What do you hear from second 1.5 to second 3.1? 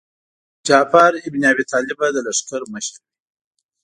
ابي طالب به د لښکر مشر وي.